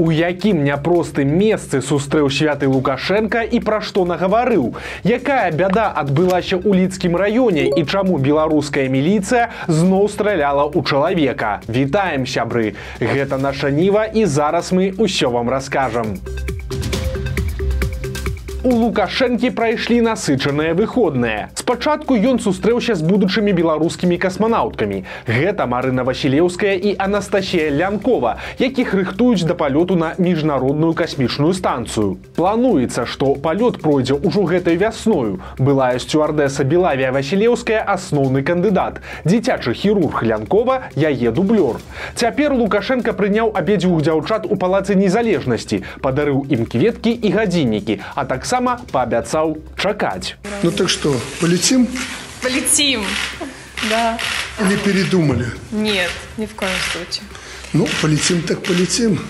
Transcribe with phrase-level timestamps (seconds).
[0.00, 4.70] У якім няпростым месцы сустрэў святы Лукашенко і пра што нагаварыў?
[5.04, 11.60] Якая бяда адбылася ў лідскім раёне і чаму беларуская міліцыя зноў страляла ў чалавека?
[11.68, 12.72] Вітаем сябры!
[12.96, 16.16] Гэта наша ніва і зараз мы ўсё вам раскажам.
[16.16, 16.59] У
[18.64, 21.48] лукашэнкі прайшлі насычаныя выходныя.
[21.56, 25.04] Спачатку ён сустрэўся з будучымі беларускімі касманаўткамі.
[25.24, 32.20] Гэта марына васілеўская і анастасія лянкова якіх рыхтуюць да палёту на міжнародную касмічную станцыю.
[32.36, 35.40] Плануецца што палёт пройдзе ўжо гэтай вясною.
[35.56, 39.00] Былая сцюардэса белавія васілеўская асноўны кандыдат.
[39.24, 41.80] Дзіцячы хірург лянкова яе дублёр.
[42.14, 48.49] Цяпер лукашенко прыняў абедзвюх дзяўчат у палацы незалежнасці падарыў ім кветкі і гадзіннікі а таксама
[48.50, 50.34] таксама паабяцаў чакаць.
[50.64, 51.86] Ну так что, полетим?
[52.42, 53.04] Полетим.
[53.88, 54.18] Да.
[54.58, 55.46] Или передумали?
[55.70, 57.22] Нет, ни в коем случае.
[57.72, 59.20] Ну, полетим так полетим.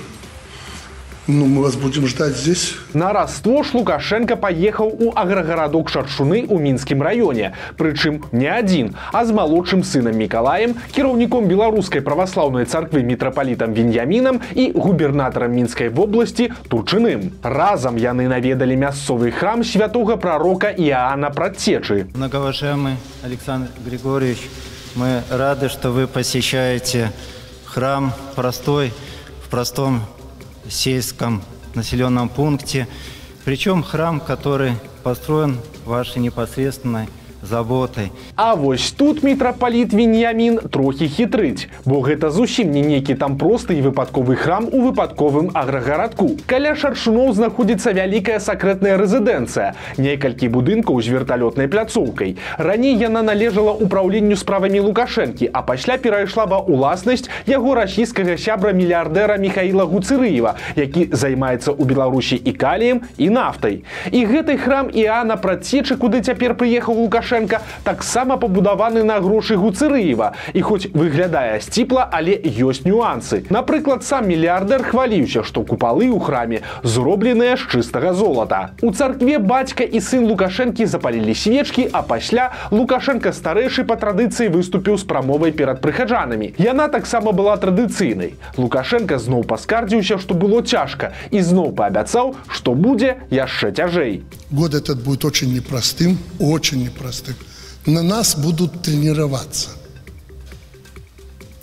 [1.27, 2.75] Ну, мы вас будем ждать здесь.
[2.93, 7.53] На раство ж Лукашенко паехаў у аграгарадок шаршуны ў мінскім раёне.
[7.77, 14.73] Прычым не адзін, а з малодшым сынам Мікалаем, кіраўніком беларускай праваслаўнай царквы мітрапалітам Веньямінам і
[14.75, 17.31] губернатарам мінскай вобласці Турчыным.
[17.43, 22.09] Разам яны наведалі мясцовы храм святога прарока Іаана Прадцечы.
[22.15, 24.49] Многоуважаемый Александр Григорьевич,
[24.97, 27.13] мы рады, что вы посещаете
[27.67, 28.93] храм простой,
[29.45, 30.03] в простом
[30.69, 31.43] сельском
[31.75, 32.89] населенном пункте.
[33.45, 37.09] Причем храм, который построен вашей непосредственной
[37.43, 38.11] заботай.
[38.37, 43.83] А вось тут мітрапаліт Веньямін трохі хітрыць, бо гэта зусім не нейкі там просты і
[43.83, 46.37] выпадковы храм у выпадковым аграгарадку.
[46.47, 52.37] Каля шаршуноў знаходзіцца вялікая сакрэтная рэзідэнцыя, некалькі будынкаў з верталётнай пляцоўкай.
[52.59, 59.41] Раней яна належала ўпраўленню справамі Лукашэнкі, а пасля перайшла ва ўласнасць яго расійскага сябра мільярдэра
[59.41, 63.83] Михаіла Гуцырыева, які займаецца ў Беларусі і каліем і нафтай.
[64.13, 70.33] І гэты храм Іана працечы, куды цяпер прыехаў Лукашэнкі Лукашенко таксама пабудаваны на грошы гуцырыева
[70.53, 73.47] і хоць выглядае сціпла але ёсць нюансы.
[73.51, 78.75] Напрыклад сам мільярдер хваліўся што купалы ў храме зробленыя з чыстага золата.
[78.83, 84.99] У царкве бацька і сын лукашэнкі запалілі свечкі а пасля лукашенко старэйшы па традыцыі выступіў
[84.99, 86.55] з прамовай перад прыхаджанамі.
[86.59, 88.35] Яна таксама была традыцыйнай.
[88.59, 95.03] Лукашенко зноў паскардзіўся што было цяжка і зноў паабяцаў што будзе яшчэ цяжэй год этот
[95.03, 97.37] будет очень непростым очень непростым.
[97.87, 99.71] На нас будут тренироваться.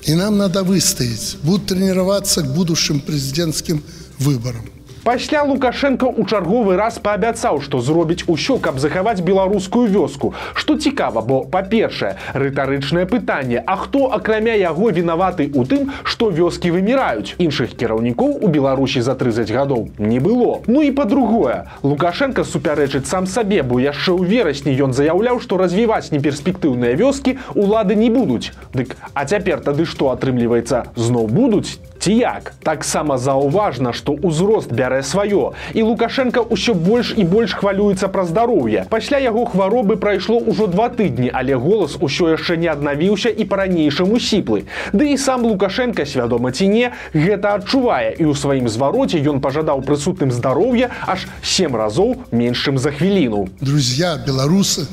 [0.04, 1.38] И нам надо выстоять.
[1.44, 3.84] Будут тренироваться к будущим президентским
[4.18, 4.70] выборам.
[5.08, 10.34] Пасля Лукашенко ў чарговы раз паабяцаў, што зробіць усё, каб захаваць беларускую вёску.
[10.52, 16.76] Што цікава, бо па-першае, рытарычнае пытанне, А хто акрамя яго вінаваты ў тым, што вёскі
[16.76, 17.40] выміраюць.
[17.40, 20.60] Іншых кіраўнікоў у Беларусі за 30 гадоў не было.
[20.68, 26.12] Ну і па-другое, Лукашенко супярэчыць сам сабе, бо яшчэ ў верасні ён заяўляў, што развіваць
[26.12, 28.52] неперспектыўныя вёскі улады не будуць.
[28.76, 35.54] Дык а цяпер тады што атрымліваецца, зноў будуць як таксама заўважна што ўзрост бярэ сваё
[35.74, 40.90] і лукашенко ўсё больш і больш хвалюецца пра здароўе пасля яго хваробы прайшло ўжо два
[40.90, 44.66] тыдні але голас усё яшчэ не аднавіўся і па-ранейшаму сіплы.
[44.94, 49.84] Ды і сам лукашенко свядома ці не гэта адчувае і ў сваім звароце ён пажадаў
[49.88, 53.48] прысутным здароўя аж сем разоў меншым за хвіліну.
[53.62, 54.88] Друзья беларусы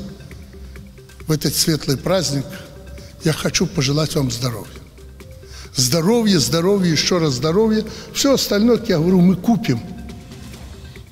[1.26, 2.46] в этот светлый праздник
[3.24, 4.83] я хочу пожелать вам здоровья
[5.76, 7.84] здоровье, здоровье, еще раз здоровье.
[8.12, 9.80] Все остальное, я говорю, мы купим.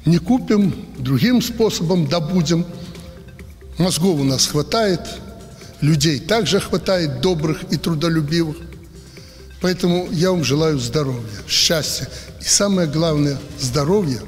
[0.04, 2.66] Не купим, другим способом добудем.
[3.78, 5.00] Мозгов у нас хватает,
[5.80, 8.56] людей также хватает, добрых и трудолюбивых.
[9.60, 12.08] Поэтому я вам желаю здоровья, счастья.
[12.40, 14.20] И самое главное, здоровья,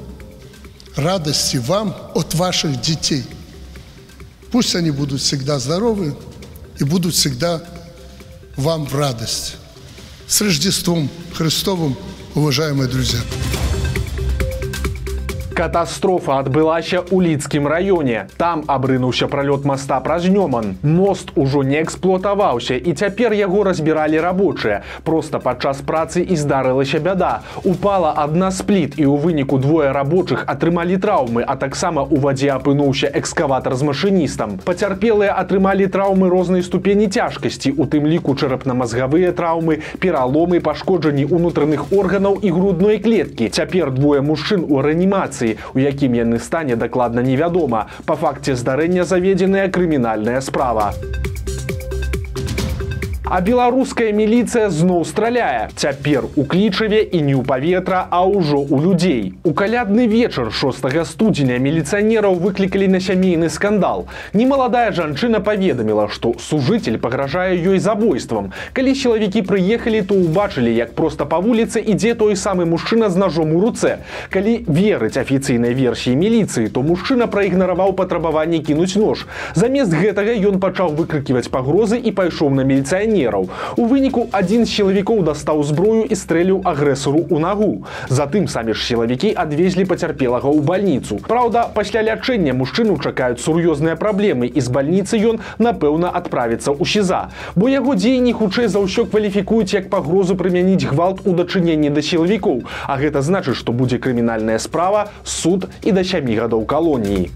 [0.94, 3.24] радости вам от ваших детей.
[4.52, 6.16] Пусть они будут всегда здоровы
[6.78, 7.64] и будут всегда
[8.56, 9.56] вам в радость.
[10.26, 11.96] С Рождеством Христовым,
[12.34, 13.20] уважаемые друзья!
[15.54, 18.26] Катастрофа адбылася ў лідскім раёне.
[18.34, 20.74] Там абрынуўся пралёт моста праз Нёман.
[20.82, 24.82] Мост ужо не эксплуатаваўся і цяпер яго разбіралі рабочыя.
[25.06, 27.46] Проста падчас працы і здарылася бяда.
[27.62, 33.06] Упала адна спліт і ў выніку двое рабочых атрымалі траўмы, а таксама ў вадзе апынуўся
[33.14, 34.58] экскаватар з машыністам.
[34.66, 42.42] Пацярпелыя атрымалі траўмы рознай ступені цяжкасці, у тым ліку чэрапна-мазгавыя траўмы, пераломы, пашкоджанні ўнутраных органаў
[42.42, 43.54] і грудной клеткі.
[43.54, 47.86] Цяпер двое мужчын у рэанімацыі сітуацыі, у якім яны стане дакладна невядома.
[48.06, 50.92] Па факце здарэння заведзеная крымінальная справа.
[53.24, 55.72] А беларуская міліцыя зноў страляе.
[55.80, 59.22] Цяпер у клічаве і не ў паветра, а ўжо ў людзей.
[59.48, 64.04] У калядны вечар 6 студзеня міліцыянераў выклікалі на сямейны скандал.
[64.36, 68.52] Немаладая жанчына паведаміла, што сужыцель пагражае ёй забойствам.
[68.76, 73.56] Калі сілавікі прыехалі, то ўбачылі, як проста па вуліцы ідзе той самы мужчына з ножом
[73.56, 74.04] у руцэ.
[74.28, 79.24] Калі верыць афіцыйнай версіі міліцыі, то мужчына праігнараваў патрабаванне кінуць нож.
[79.56, 83.48] Замест гэтага ён пачаў выкрыківаць пагрозы і пайшоў на міліцыянер міліцыянераў.
[83.76, 87.86] У выніку адзін з сілавікоў дастаў зброю і стрэліў агрэсару ў нагу.
[88.08, 91.18] Затым самі ж сілавікі адвезлі пацярпелага ў бальніцу.
[91.22, 97.30] Праўда, пасля лячэння мужчыну чакаюць сур'ёзныя праблемы і з бальніцы ён, напэўна, адправіцца ў шіза.
[97.54, 102.66] Бо яго дзеянні хутчэй за ўсё кваліфікуюць як пагрозу прымяніць гвалт у дачыненні да сілавікоў.
[102.86, 107.30] А гэта значыць, што будзе крымінальная справа, суд і да сямі гадоў калоніі.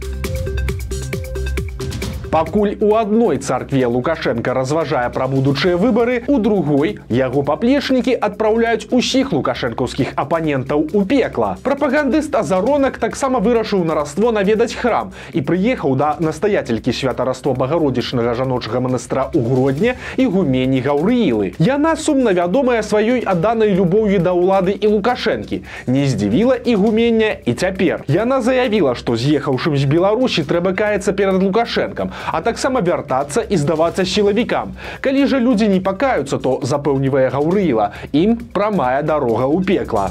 [2.31, 9.33] Пакуль у адной царкве Лукашенко разважае пра будучыя выбары, у другой яго паплечнікі адпраўляюць усіх
[9.33, 11.57] лукашэнкаўскіх апанентаў у пекла.
[11.63, 18.85] Прапагандыст азаронак таксама вырашыў на раство наведаць храм і прыехаў да настаятелькі святараство багародзічнага жаночага
[18.85, 21.55] манастра ў грудня і гумені гаўрыілы.
[21.59, 25.63] Яна сумна вядомая сваёй адданай любоўю да ўлады і лукашэнкі.
[25.89, 28.05] Не здзівіла і гумення і цяпер.
[28.07, 34.05] Яна заявіла, што з'ехаўшым з Беларусі трэба каяцца перад лукашэнкам, а таксама вяртацца і здавацца
[34.05, 34.75] сілавікам.
[35.01, 40.11] Калі жа людзі не пакаюцца, то запэўнівае гаўрыла, ім прамая дарога ў пекла.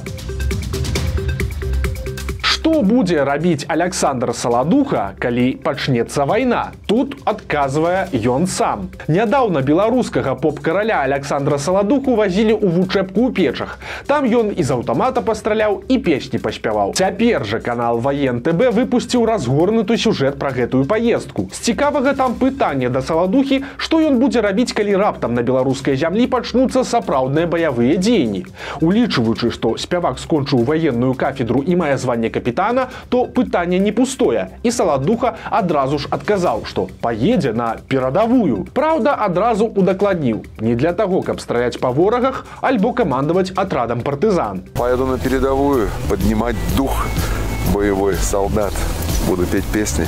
[2.67, 6.73] Што будзе рабіць Александр Саладуха, калі пачнецца вайна?
[6.83, 8.89] Тут адказвае ён сам.
[9.07, 13.79] Нядаўна беларускага поп-караля Александра Саладуху вазілі ў вучэбку ў печах.
[14.03, 16.91] Там ён і з аўтамата пастраляў і песні паспяваў.
[16.99, 21.47] Цяпер жа канал Ваен ТБ выпусціў разгорнуты сюжэт пра гэтую паездку.
[21.55, 26.27] З цікавага там пытання да саладухі, што ён будзе рабіць, калі раптам на беларускай зямлі
[26.27, 28.43] пачнуцца сапраўдныя баявыя дзеянні.
[28.83, 34.47] Улічваючы, што спявак скончыў ваенную кафедру і мае званне капітана капітана, то пытанне не пустое.
[34.63, 38.65] І саладуха адразу ж адказаў, што паедзе на перадавую.
[38.73, 40.43] Праўда, адразу удакладніў.
[40.59, 44.61] Не для таго, каб страляць па ворагах, альбо камандаваць атрадам партызан.
[44.73, 47.05] Поеду на передовую, поднимать дух
[47.73, 48.73] боевой солдат.
[49.27, 50.07] Буду петь песни.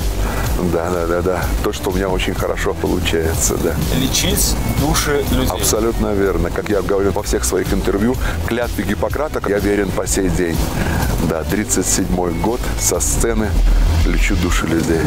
[0.72, 1.42] Да, да, да, да.
[1.64, 3.74] То, что у меня очень хорошо получается, да.
[3.96, 5.48] Лечить души людей.
[5.48, 6.50] Абсолютно верно.
[6.50, 8.14] Как я говорю во всех своих интервью,
[8.46, 10.56] клятве Гиппократа я верен по сей день.
[11.28, 13.48] Да, 37 год со сцены
[14.06, 15.00] лечу души людей.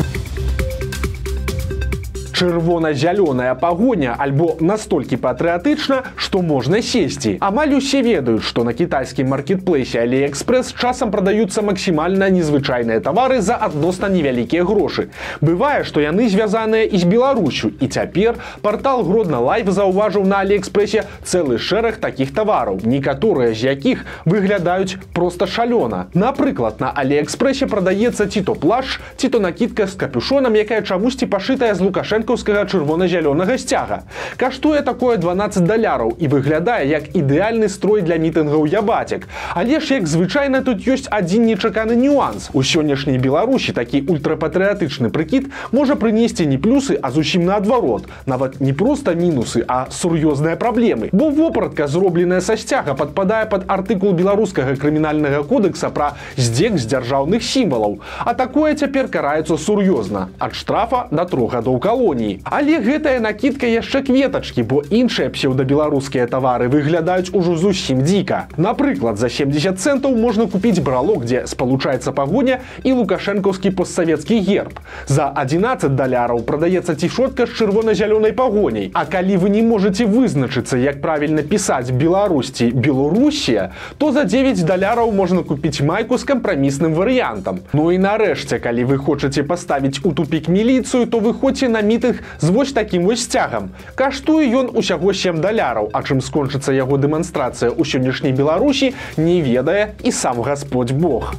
[2.44, 7.38] Чырвона-зялёная пагоня альбо настолькі патрыятычна, што можна сесці.
[7.40, 14.10] Амаль усе ведаюць, што на кітайскім маркетплейсе Алиэкспрэс часам прадаюцца максімальна незвычайныя тавары за адносна
[14.12, 15.08] невялікія грошы.
[15.40, 17.72] Бывае, што яны звязаныя і з Беларусю.
[17.80, 24.04] І цяпер партал Гродна Лайф заўважыў на Алиэкспрэсе цэлы шэраг такіх тавараў, некаторыя з якіх
[24.26, 26.12] выглядаюць проста шалёна.
[26.14, 31.72] Напрыклад, на Алиэкспрэсе прадаецца ці то плаш, ці то накідка з капюшонам, якая чамусьці пашытая
[31.72, 34.04] з лукашэнка франкаўскага чырвона-зялёнага сцяга.
[34.38, 39.28] Каштуе такое 12 даляраў і выглядае як ідэальны строй для мітынгаў ябацек.
[39.54, 42.50] Але ж як звычайна тут ёсць адзін нечаканы нюанс.
[42.54, 48.08] У сённяшняй Беларусі такі ультрапатрыятычны прыкід можа прынесці не плюсы, а зусім наадварот.
[48.26, 51.10] Нават не проста мінусы, а сур'ёзныя праблемы.
[51.12, 57.44] Бо вопратка, зробленая са сцяга, падпадае пад артыкул беларускага крымінальнага кодекса пра здзек з дзяржаўных
[57.44, 58.00] сімвалаў.
[58.26, 60.30] А такое цяпер караецца сур'ёзна.
[60.40, 62.40] ад штрафа да трох гадоў калоні японіі.
[62.44, 68.48] Але гэтая накидка яшчэ кветачкі бо іншыя псеўдабеларускія тавары выглядаюць ужо зусім дзіка.
[68.58, 74.80] Напрыклад за 70 центаў можна купіць бралок дзе спалучаецца пагоня і лукашэнкаўскі постсавецкі герб.
[75.08, 81.02] За 11 даляраў прадаецца цішотка з чырвона-зялёнай пагоняй А калі вы не можете вызначыцца як
[81.02, 87.60] правільна пісаць беларусці беларусія то за 9 даляраў можна купіць майку з кампрамісным варыянтам.
[87.74, 92.24] Ну і нарэшце калі вы хочаце паставіць у тупік міліцыю то выходзьце на мі набітых
[92.40, 93.72] з вось такім вось сцягам.
[93.96, 99.96] Каштуе ён усяго 7 даляраў, а чым скончыцца яго дэманстрацыя ў сённяшняй Беларусі, не ведае
[100.04, 101.34] і сам Господь Бог.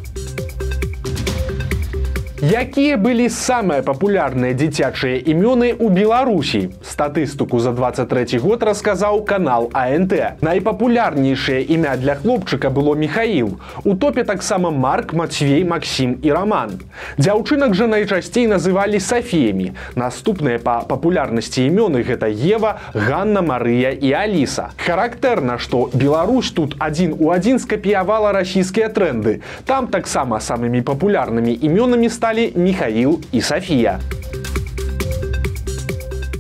[2.45, 6.77] Якія былі самыя папулярныя дзіцячыя імёны ў Беларусі?
[6.85, 10.45] Статыстыку за 23 год расказаў канал АНТ.
[10.45, 13.57] Найпапулярнейшае імя для хлопчыка было Михаил.
[13.85, 16.85] У топе таксама Марк, Мацвей, Максім і Раман.
[17.17, 19.73] Дзяўчынак жа найчасцей называлі Сафіямі.
[19.97, 24.77] Наступныя па папулярнасці імёны гэта Ева, Ганна, Марыя і Аліса.
[24.77, 29.41] Характэрна, што Беларусь тут адзін у адзін скапіявала расійскія тренды.
[29.65, 34.01] Там таксама самымі папулярнымі імёнамі сталі сталі Михаил і Сафія.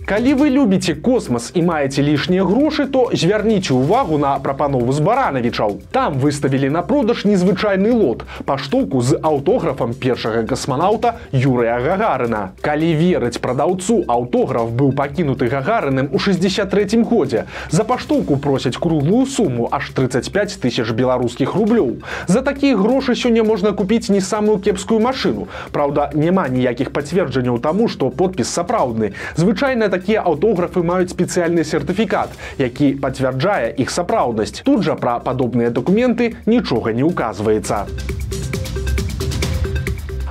[0.04, 5.80] Калі вы любіце космас і маеце лішнія грошы, то звярніце ўвагу на прапанову з баранавічаў.
[5.96, 12.52] Там выставілі на продаж незвычайны лот паштоўку з аўтографам першага касманаўта Юрыя Гагарына.
[12.60, 17.48] Калі верыць прадаўцу, аўтограф быў пакінуты гагарыным у 63 годзе.
[17.72, 22.04] За паштоўку просяць круглую суму аж 35 тысяч беларускіх рублёў.
[22.28, 25.48] За такія грошы сёння можна купіць не самую кепскую машыну.
[25.72, 29.16] Праўда, няма ніякіх пацверджанняў таму, што подпіс сапраўдны.
[29.40, 34.66] Звычайна такія аўтографы маюць спецыяльны сертыфікат, які пацвярджае іх сапраўднасць.
[34.66, 37.86] Тут жа пра падобныя дакументы нічога не ўказваецца.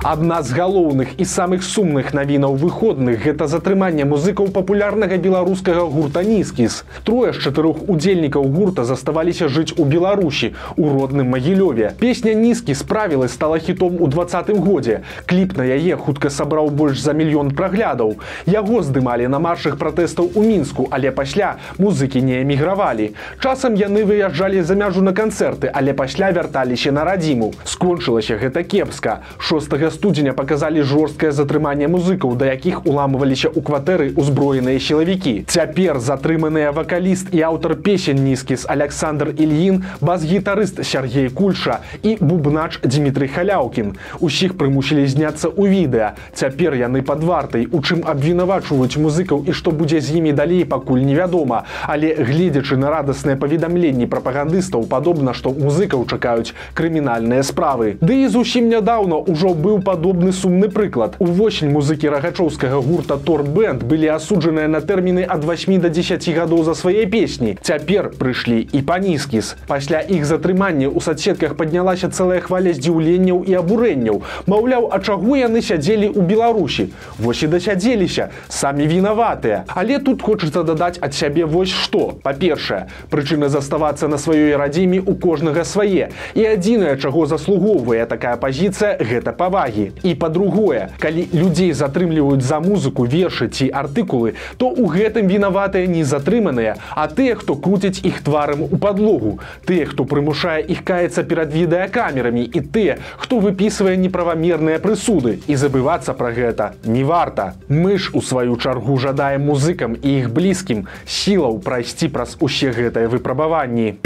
[0.04, 6.84] Адна з галоўных і самых сумных навінаў выходных гэта затрыманне музыкаў папулярнага беларускага гурта нізкіс.
[7.08, 11.94] Трое з чатырох удзельнікаў гурта заставаліся жыць у Беларусі у родным магілёве.
[11.96, 15.00] Песня нізкі справілась стала хітом у двадцатым годзе.
[15.24, 18.20] Кліп на яе хутка сабраў больш за мільён праглядаў.
[18.44, 23.14] Яго здымалі на маршах пратэстаў у мінску, але пасля музыкі не эмігравалі.
[23.40, 27.54] Часам яны выязджалі за мяжу на канцэрты, але пасля вярталіся на радзіму.
[27.64, 29.24] Скончылася гэта кепска.
[29.40, 35.46] 6 студзеня паказалі жорсткае затрыманне музыкаў, да якіх уламываліся ў кватэры ўзброеныя сілавікі.
[35.46, 43.28] Цяпер затрыманыя вакаліст і аўтар песень нізкіс Александр Ільін, бас-гітарыст Сергей Кульша і бубнач Дмітрый
[43.28, 43.94] Халяўкін.
[44.18, 46.18] Усіх прымусілі зняцца ў відэа.
[46.34, 51.06] Цяпер яны пад вартай, у чым абвінавачваюць музыкаў і што будзе з імі далей пакуль
[51.06, 51.64] невядома.
[51.86, 57.96] Але гледзячы на радасныя паведамленні прапагандыстаў, падобна, што музыкаў чакаюць крымінальныя справы.
[58.00, 61.16] Ды і зусім нядаўна ўжо быў падобны сумны прыклад.
[61.20, 66.74] Увосень музыкі рагачоўскага гурта Торбэнд былі асуджаныя на тэрміны ад 8 до 10 гадоў за
[66.74, 67.56] свае песні.
[67.60, 69.54] Цяпер прыйшлі і панізкіс.
[69.68, 74.22] Пасля іх затрымання ў садсетках паднялася цэлая хваля здзіўленняў і абурэнняў.
[74.46, 76.88] Маўляў, а чаго яны сядзелі ў Беларусі.
[77.18, 79.64] Вось і дасядзеліся, самі вінаватыя.
[79.68, 82.16] Але тут хочацца дадаць ад сябе вось што.
[82.22, 86.08] Па-першае, прычына заставацца на сваёй радзіме у кожнага свае.
[86.34, 92.60] І адзінае, чаго заслугоўвае такая пазіцыя, гэта павагі увагі і па-другое калі людзей затрымліваюць за
[92.60, 98.22] музыку вершы ці артыкулы то ў гэтым вінаватыя не затрыманыя а тыя хто круціць іх
[98.22, 99.40] тварам у падлогу.
[99.66, 105.40] Тыя хто прымушае іх каецца перад відэакамерамі і тыя хто выпісвае неправамерныя прысуды.
[105.46, 107.54] І забывацца пра гэта не варта.
[107.68, 113.08] Мы ж у сваю чаргу жадаем музыкам і іх блізкім сілаў прайсці праз усе гэтыя
[113.08, 113.98] выпрабаванні.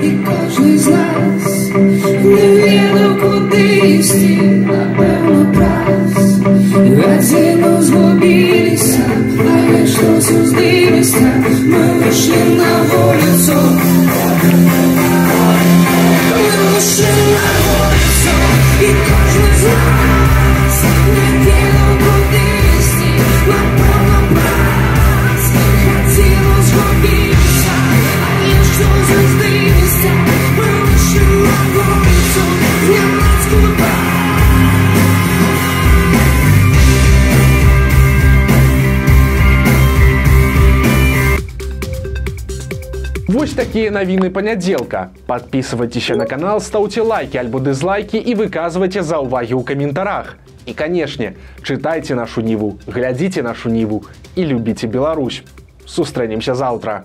[0.00, 1.70] І кожны з нас.
[1.74, 4.29] Не ведаў куды ісці
[4.69, 6.15] напэўна праз
[6.99, 9.05] гадзіну згубіліся
[9.55, 11.27] але што суздыміся
[11.71, 12.58] мы выйшлі
[43.60, 45.10] такія навіны панядзелка.
[45.28, 50.40] Падпісывайцеся на канал, стаўце лайки альбо дызлайкі і выказвайце заўвагі ў каментарах.
[50.64, 54.00] І канешне, чытайце нашу ніву, глядзіце нашу ніву
[54.32, 55.44] і любіце Беларусь.
[55.84, 57.04] Сустрэнемся заўтра.